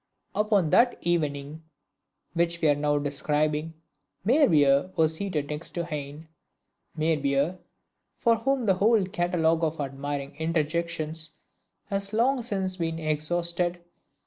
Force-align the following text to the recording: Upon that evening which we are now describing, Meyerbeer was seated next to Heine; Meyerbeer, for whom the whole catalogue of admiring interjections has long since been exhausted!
Upon 0.33 0.71
that 0.71 0.97
evening 1.01 1.61
which 2.33 2.59
we 2.59 2.69
are 2.69 2.73
now 2.75 2.97
describing, 2.97 3.75
Meyerbeer 4.25 4.89
was 4.95 5.13
seated 5.13 5.49
next 5.51 5.75
to 5.75 5.85
Heine; 5.85 6.27
Meyerbeer, 6.97 7.59
for 8.17 8.37
whom 8.37 8.65
the 8.65 8.73
whole 8.73 9.05
catalogue 9.05 9.63
of 9.63 9.79
admiring 9.79 10.35
interjections 10.37 11.33
has 11.85 12.13
long 12.13 12.41
since 12.41 12.77
been 12.77 12.97
exhausted! 12.97 13.79